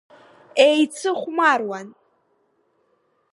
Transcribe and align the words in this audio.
Еицыхәмаруан. 0.67 1.87